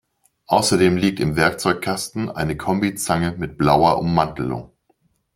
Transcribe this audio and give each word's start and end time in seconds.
Außerdem 0.47 0.97
liegt 0.97 1.19
im 1.19 1.35
Werkzeugkasten 1.35 2.31
eine 2.31 2.57
Kombizange 2.57 3.33
mit 3.37 3.55
blauer 3.59 3.99
Ummantelung. 3.99 4.71